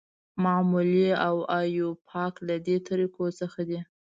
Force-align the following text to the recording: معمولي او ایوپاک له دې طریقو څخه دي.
معمولي 0.43 1.07
او 1.27 1.35
ایوپاک 1.59 2.33
له 2.47 2.55
دې 2.65 2.77
طریقو 2.87 3.25
څخه 3.39 3.61
دي. 3.69 3.79